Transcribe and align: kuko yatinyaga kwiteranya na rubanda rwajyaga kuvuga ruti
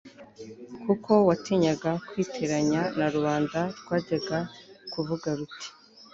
kuko 0.85 1.11
yatinyaga 1.29 1.91
kwiteranya 2.07 2.81
na 2.97 3.07
rubanda 3.13 3.59
rwajyaga 3.79 4.37
kuvuga 4.93 5.27
ruti 5.37 5.67